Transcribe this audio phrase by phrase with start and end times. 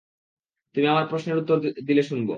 [0.75, 1.57] তুমি আমার প্রশ্নের উত্তর
[1.87, 2.29] দিলে শুনব।